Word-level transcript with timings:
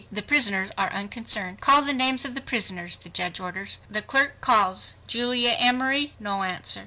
The 0.11 0.23
prisoners 0.23 0.71
are 0.79 0.91
unconcerned. 0.91 1.61
"Call 1.61 1.83
the 1.83 1.93
names 1.93 2.25
of 2.25 2.33
the 2.33 2.41
prisoners," 2.41 2.97
the 2.97 3.07
judge 3.09 3.39
orders. 3.39 3.81
The 3.87 4.01
clerk 4.01 4.41
calls, 4.41 4.95
"Julia 5.05 5.51
Emory." 5.51 6.15
No 6.19 6.41
answer! 6.41 6.79